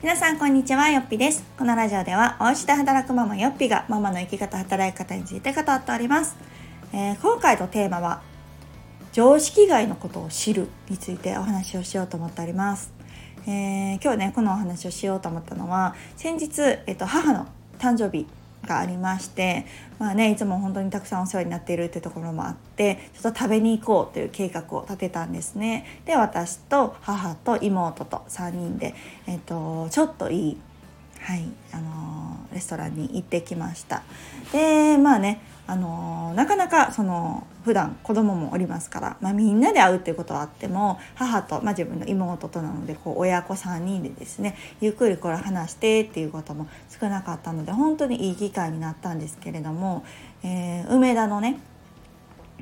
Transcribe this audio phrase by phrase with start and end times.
[0.00, 1.42] 皆さんこんにちはよっぴです。
[1.58, 6.36] このラジオではお家で働くママよっぴがママの生き方働き方について語っております、
[6.92, 8.22] えー、今回のテーマは
[9.10, 12.92] 常識外のことを知るについてお話をしようと思っております、
[13.48, 17.48] えー、今日ねこのお話をしようと思ったのは先日、えっと、母の
[17.80, 18.28] 誕生日
[18.68, 19.66] がありまして
[19.98, 26.02] まあねいつも本当にたくさんお世話になっているってところもあってちょっと食べに行こうという計画を立てたんですね。
[26.04, 28.94] で私と母と妹と3人で、
[29.26, 30.56] えーと、ちょっといい
[31.20, 34.02] はいあのー、レストランに行ってきました。
[34.52, 46.68] でまあねあのなかなかその普段子供もおりますから、まあ、みんなで会うっていうことはあっても母と、まあ、自分の妹となのでこう親子3人でですねゆっくりこれ話してっていうことも
[46.98, 50.06] 少なかったので本当にいい機会になったんですけれども、
[50.42, 51.60] えー、梅田のね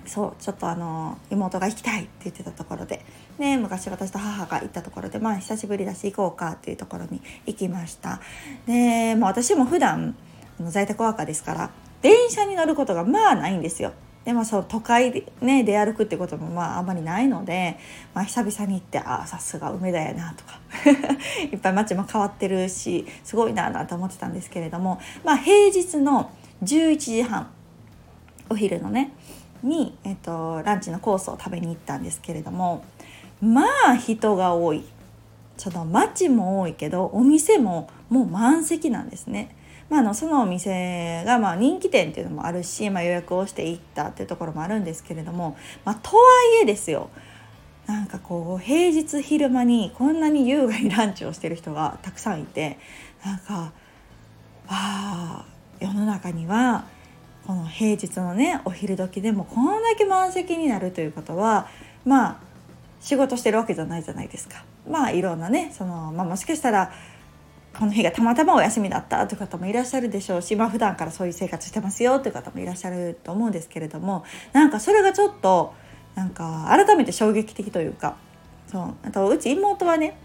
[0.04, 3.04] そうちょっとあの妹が行きたいって言ってたところで、
[3.38, 8.21] ね、昔私と母が行ったところでまあ久しぶりだし行こうかっていうところに行きました。
[8.66, 10.16] で、まあ、私も普段
[10.60, 11.71] 在宅ワーカーですから
[12.07, 13.93] 電車に乗ることがまあないんですよ。
[14.24, 17.79] でまあ、そう都会で,、ね、出歩くってこともまああんまりないので、
[18.15, 20.60] まあ、久々に行ってああさすが梅田やなとか
[21.52, 26.30] いっぱい街も変わってるしすごいなと思ってたんですけれども、まあ、平日の
[26.62, 27.49] 11時半
[28.49, 29.12] お昼のね
[29.62, 32.84] に、えっと、ランチのコースを食べに行ったんですけれども
[33.40, 34.84] まあ人が多い
[35.57, 39.54] その街も多いけどお店ももう満席なんですね。
[39.88, 46.23] まあ、あのそのお店がまあ人気店っていうのもあるし、まあ、予約をして行ったっていうところもあるんですけれども、まあ、とは
[46.60, 47.09] いえですよ
[47.87, 52.78] なんかこう平日昼間にこんなに優雅にランチをしてる人がたくさんいて
[53.24, 53.73] なんかわ
[54.68, 55.45] あ
[55.78, 56.87] 世の中には
[57.46, 61.68] この平日のねお昼時でもこんだけ満席になるということは
[62.04, 62.37] まあ
[63.00, 64.65] 仕事してるわけじゃないじゃないですか。
[64.88, 66.93] まあいろんなねその、まあ、もしかしたら
[67.78, 75.75] この日がたまたまお休みだったという方もいらっしゃるでしょうし、まあ、普段からそういう生活してますよという方もいらっしゃると思うんですけれどもなんかそれがちょっと
[76.15, 78.17] なんか改めて衝撃的というか
[78.69, 80.17] そうあとうち妹はね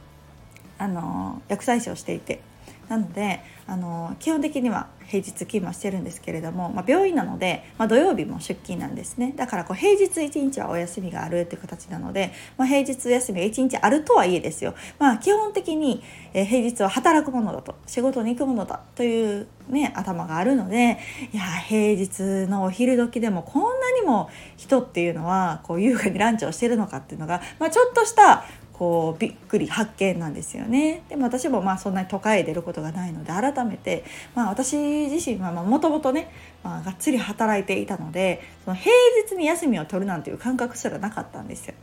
[0.77, 2.41] あの薬剤師をしていて
[2.91, 9.33] なのであの基本的には平日勤務してるんですけれども、まあ、病院なので、まあ、土曜日も出勤なんですね。
[9.37, 16.03] だからこう平日1日はお休みがあるっていう形なので、まあ、平日休みが1日あるとはいえですよ、まあ、基本的に
[16.33, 20.99] 平日は働くものだと仕事に行くものだという、ね、頭があるので
[21.31, 28.43] いや平日のお昼時でもこんなにも人っていうのはこう優雅にランチをしてるのかっていうのが、まあ、ちょっとした
[28.81, 34.03] こうびっくり発見なんですよねでも私もまあそんなに都会へ出ることがないので改めて、
[34.33, 36.31] まあ、私自身はもともとね、
[36.63, 38.91] まあ、がっつり働いていたのでその平
[39.29, 41.75] 日に休みを取るなんていう感覚すらなかったんですよ。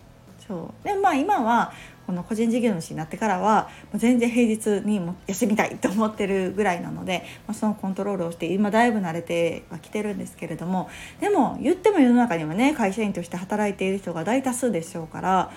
[0.45, 1.73] そうでまあ今は
[2.09, 10.89] この個人事業主になってからは全然平日にも休みたいと思ってるぐらいなので、まあ、そのコントロールをして今だいぶ慣れてはきてるんですけれども
[11.21, 15.51] でも言っても世の中にはね会社員として働いている人が大多数でしょうから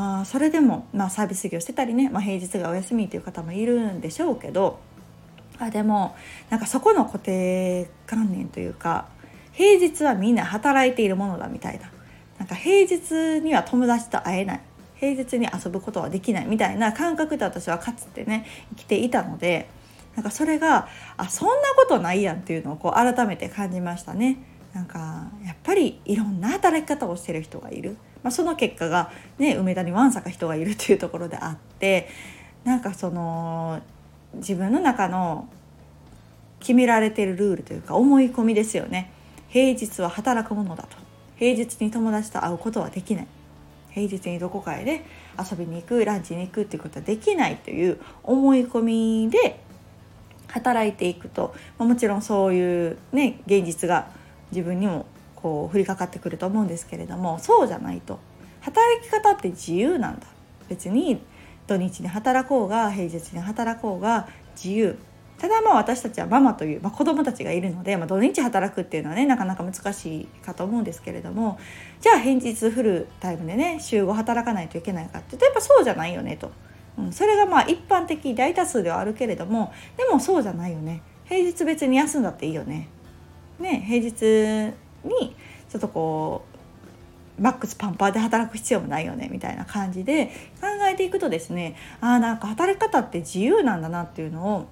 [0.00, 4.78] あそれでも、まあ、サービス業してたりね、まあ、平日がお休みという方もいるんでしょうけど
[5.58, 6.14] あでも
[6.50, 9.08] なんかそこの固定観念というか
[9.52, 11.90] 平日はみんな働いているものだみたいな。
[12.38, 14.60] なんか平日には友達と会えない。
[14.94, 19.68] 平日に遊ぶことはできないみたいな感覚で私はかつてね生きていたので
[20.14, 24.38] なんかそれがあそんなことないやんっていうのをこう改めて感じましたね。
[24.74, 27.96] なんかやっぱりいろんな働き方をしてる人がいる。
[28.22, 32.08] まあ、その結果が、ね、梅田にわんさか人がいるというところであって
[32.64, 33.80] なんかその
[34.34, 35.48] 自分の中の
[36.60, 39.12] 決められてるルールというか思い込みですよね。
[39.48, 40.96] 平日は働くものだと。
[41.36, 43.26] 平日に友達と会うことはできない。
[43.90, 45.04] 平日にどこかへね
[45.38, 49.60] 遊びに行くランチに行くっていうことはできないという思い込みで
[50.48, 54.08] 働いていくと、まあ、もちろんそういうね現実が
[54.50, 55.06] 自分にも
[55.40, 58.18] こう降りかかってくると思うんですけれどもそうじゃないと。
[58.60, 60.26] 働き方って自由なんだ。
[60.68, 61.20] 別に
[61.68, 64.98] 土日に働こうが平日に働こうが自由。
[65.38, 71.60] ただまあ私たちはママという、まあ、子供たちがいるので、まあ、土日働くっていうのはねなかなか難しいかと思うんですけれども
[72.00, 76.50] じゃあ平日フルタイムでね週5働かないといけないかっていうとやっぱそうじゃないよねと、
[76.98, 81.02] うん、それがまあ一般的大多数ではあるけれどもでもそうじゃないよね。
[81.26, 82.88] 平日別に休んだっていいよね。
[83.60, 84.74] ね平日
[85.08, 85.34] に
[85.70, 86.44] ちょっとこ
[87.38, 90.26] うマックスパンパンで働く必要もないよねみたいな感じで
[90.60, 94.68] 考えていくとですねあーなんか働き方って自由なんだなっていうのを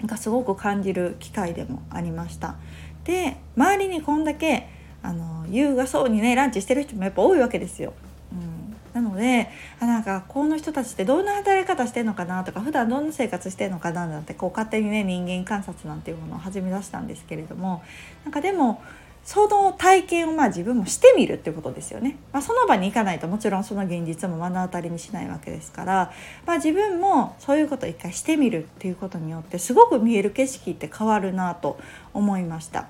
[0.00, 2.56] なんかすごく感じる機会でもありました。
[3.04, 4.68] で周りにこんだけ
[5.02, 7.94] あの優雅そうにねランチしてる人もやっぱ多いわけですよ。
[8.32, 9.48] うん、なので
[9.80, 17.82] あなんかこの人たちってどんな働き方してんのかなとか普段どんな生活してんのかななんてこう勝手にね人間観察なんていうものを始め出したんですけれども
[18.24, 18.82] なんかでも
[19.24, 26.12] その体験をまあ自分もしてみるってことですよね、まあ、その場に行かないともちろんその現実も目の当たりにしないわけですから、
[26.46, 31.78] まあ、自分もそういうことを一回してみるっていうことによってすごく見える景色って変わるなと
[32.14, 32.88] 思いました。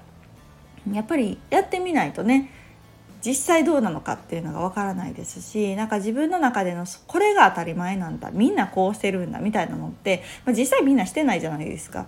[0.92, 2.50] やっぱりやってみないとね
[3.25, 12.06] 実際どうなのかっていうのがわからないですしなんか自分の中でのこれが当たり前なんだみんなこうしてるんだみたいなのって、まあ、実際みんなしてないじゃないですか。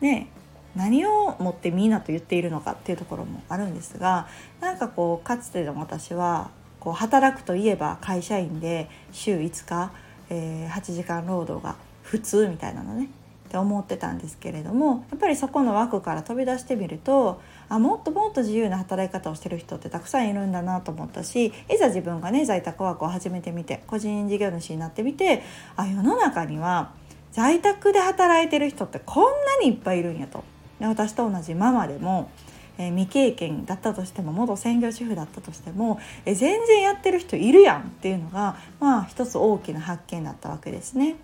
[0.00, 0.28] ね
[0.76, 4.28] 何をもってみんなと言っているのかっていうところもあるんですが
[4.60, 9.92] なんかこうかつての私はこう働くといえば会社員で週5日、
[10.30, 13.08] えー、8時間労働が普通みたいなのね
[13.46, 25.42] って思ってたんですけれどもやっぱりそこの枠から飛び出してみるとあもっともっと自由な働き方をしてる人ってたくさんいるんだなと思ったしいざ自分がね在宅ワークを始めてみて個人事業主になってみて
[25.76, 26.90] あ世の中には
[27.32, 30.42] 在宅で働いてる人ってこんなにいっぱいいるんやと。
[30.80, 32.30] で私と同じママでも、
[32.78, 41.16] えー、未経験だったとしても元専業主婦だったとしても、えー、全然やってる人いるやんっていうのがまあ一つ大きな発見だったわけですね。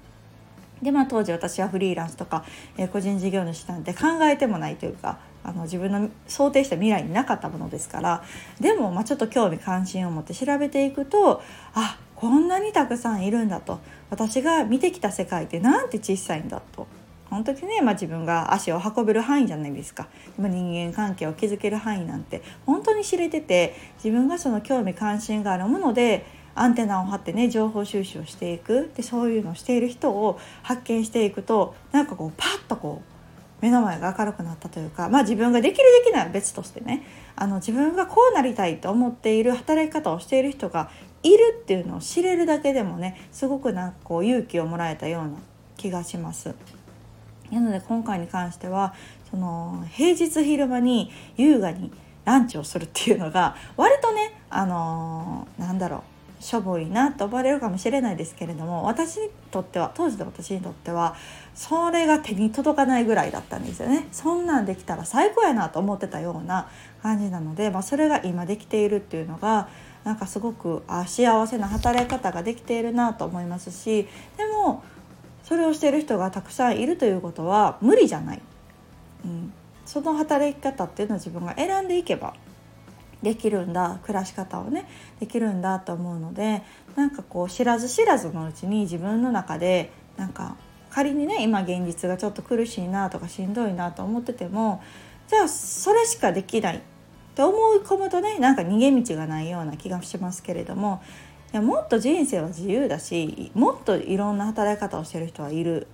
[0.82, 2.44] でまあ当時私はフリーランスとか、
[2.76, 8.24] えー、個人事業主なんて考えてもないというかあの自分の想定した未来になかったものですから
[8.60, 11.42] でも、まあ、ちょっと興味関心を持って調べていくと
[11.74, 16.86] あこんなにたくさんいるんだと私が見てきた世界ってなんて小さいんだと
[17.32, 23.74] 本当にね、まあ、自分が足を運べる範囲じゃないですかでも人間関係を築ける範囲なんて本当に知れてて
[24.04, 40.90] 自分がその興味関心があるものでアンテナを張ってね情報収集をしていくでそういうのをしている人を発見していくとなんかこうパッとこう目の前が明るくなったというかまあ自分ができるできないは別としてねあの自分がこうなりたいと思っている働き方をしている人が
[41.22, 45.30] いるっていうのを知れるだけでもねすごくなんかこう勇気をもらえたような
[45.78, 46.54] 気がします。
[47.52, 48.94] なので今回に関しては
[49.30, 51.92] その平日昼間に優雅に
[52.24, 56.12] ランチをするっていうのが割とねあのー、なんだろう
[56.42, 61.14] しょぼいなと思われるかもしれないですけれども私にとっては当時の私にとっては
[61.54, 64.08] それが手に届かないぐらいだったんですよね。
[64.10, 66.68] そんなんできたら最高やなと思ってたような
[67.00, 69.68] 感じなので、まあ、それが今できているっていうのが
[70.02, 74.82] なんかすごくあ幸せな働き方ができているなと思いますしでも
[75.52, 78.40] それをしてる人がたくさんいるということは無理じゃない、
[79.22, 79.52] うん、
[79.84, 82.32] その働き方っていうのを自分が選んでいけば
[83.22, 83.98] できるんだ。
[84.02, 84.88] 暮らし方をね
[85.20, 86.62] できるんだと思うので
[86.96, 90.56] なんかこう知らず知らずのうちに自分の中でなんか
[90.88, 94.82] 仮にね今現実がちょっと苦しいなとかしんどいなと思ってても
[95.28, 96.76] じゃあそれしかできない。
[96.78, 96.80] っ
[97.34, 101.02] て思い込むとねなんか逃げ道がないような気がしますけれども
[101.52, 105.86] やもっと人生は自由だしもっといろんな働き方をしてる人はいる。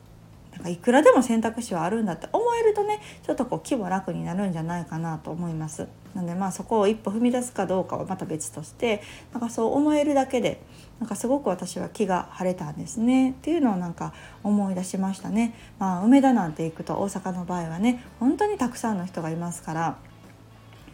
[0.52, 5.86] なんかいくらでも選択肢はあるんだって思えるとねちょっとこう気も楽になるんじゃないかなと思います。
[6.14, 9.02] なのでまあそこを一歩踏み出すかどうかはまた別として
[9.32, 10.60] なんかそう思えるだけで
[10.98, 13.30] なんかすごく私は気が晴れたんですね。
[13.30, 15.54] っていうのをなんか思い出しましたね。
[15.78, 19.98] まあ梅田なんて行くと大阪の場合はね本当にたくさんの人がいますから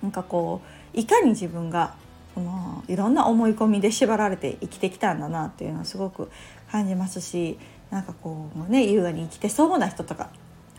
[0.02, 0.60] なんかこ
[0.94, 1.94] ういかに自分が
[2.34, 6.30] このいろんな思い込みで縛られて生きてきたんだなっていうのはすごく
[6.70, 7.58] 感じますし
[7.90, 10.30] なんかこうね優雅に生きてそうな人とか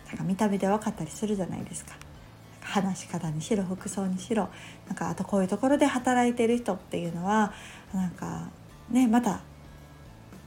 [0.07, 1.95] なんか見た目で分かったりするじゃないですか。
[2.61, 4.49] 話し方にしろ服装にしろ
[4.87, 7.53] なんかあとこういうところで働いてる人っていうのは
[7.93, 8.49] なんか
[8.89, 9.41] ねまた、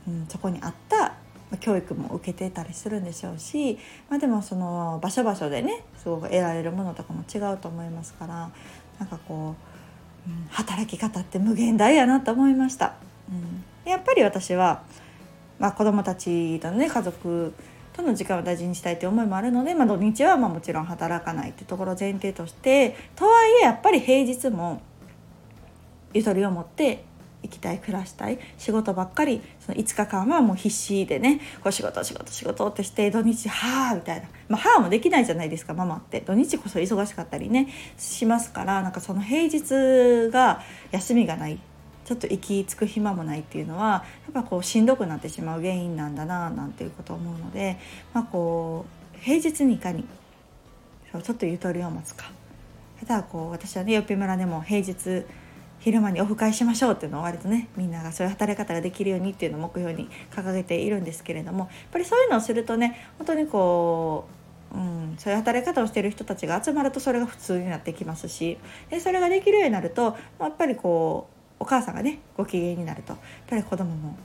[0.06, 1.14] うん、そこにあった
[1.60, 3.78] 教育も受けてたりするんでしょうし、
[4.10, 8.50] まあ、でもその場所場所でねすごく得られるものとかも違うと思いますから
[8.98, 9.77] なんかこう
[10.50, 12.94] 働き方って無限大やなと思いました。
[13.30, 14.82] うん、やっぱり私は、
[15.58, 17.52] まあ、子供たちとね家族
[17.92, 24.82] との時間を大事にしたいという思いもあるので、まあ、土日はまあもちろん働かないってところ前提としてとはいえやっぱり平日も
[26.14, 27.04] ゆとりを持って
[27.50, 34.28] 生きたい暮らしたい仕事ばっかりその5日間はもう必死でねこう仕事仕事仕事ってして土日はあみたいな。
[34.48, 36.20] まあはあもできないじゃないですかママって。
[36.20, 41.58] 土日こそ忙しかったりねしますからなんかその平日が休みがない
[42.04, 47.78] ちょっと行き着く暇もないっていうのはやっぱこうしんどくなってしまう原因なんだななんていうことを思うので、
[48.14, 50.04] まあ、こう平日にいかに
[51.12, 52.30] ちょっとゆとりを持つか。
[53.00, 55.24] ただこう私はねよっぴ村でも平日
[55.80, 64.26] 昼間にオフ会しましょうっていうのを割とねみんながそういう働き方ができるようにっていうのを目標に掲げているんですけれどもやっぱりそういうのをするとね本当にこ
[64.72, 68.58] う、うん、そういう働き方をしてる人たちが集まるとそれが普通になってきますし
[68.90, 74.16] でそれができるようになるとやっぱりこうお母さんがねご機嫌になるとやっぱり子供も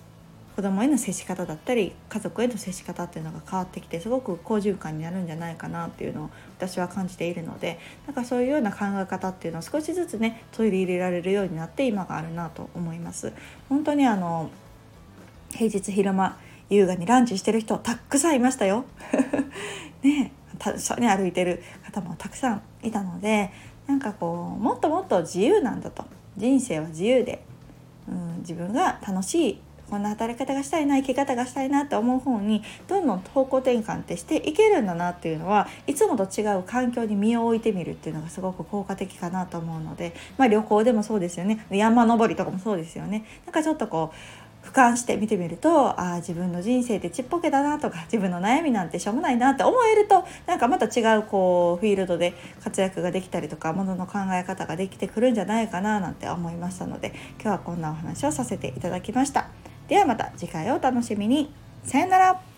[0.55, 6.29] 子供への接し方だったり家族への接し方っていうのが変わってきてすごく好循環になるんじゃないかなっていうのを
[6.59, 13.33] 私は感じているのでなんかそういうような考え方っていうのを少しずつね取り入れられるようになって今があるなと思います。
[13.67, 14.51] 本当にあの
[15.51, 16.37] 平日昼間
[16.69, 18.85] 優雅にランチしてる人たくさんいましたよ。
[20.03, 23.51] ね一緒に歩いてる方もたくさんいたので
[23.87, 26.05] なんかこうもっともっと自由なんだと
[26.37, 27.43] 人生は自由で、
[28.07, 29.59] うん、自分が楽しい
[29.93, 52.33] こんな働き方がしたいな生き方がしたいなって思う方にどんどん方向転換ってしていけるんだなっていうのはいつもと違う環境に身を置いてみるっていうのがすごく効果的かなと思うので、まあ、旅行でもそうですよね山登りとかもそうですよねなんかちょっとこう俯瞰して見てみるとああ自分の人生ってちっぽけだなとか自分の悩みなんてしょうもないなって思えるとなんかまた違うこうフィールドで
[52.63, 59.62] 活躍ができたりとかものの考え方ができてくるんじゃないかななんて思いましたので今日はこんなお話をさせていただきました。
[59.87, 61.53] ではまた次回をお楽しみに。
[61.83, 62.52] さよなら。